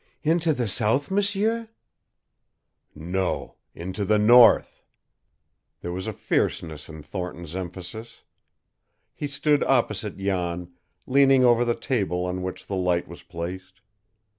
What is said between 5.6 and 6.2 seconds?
There was a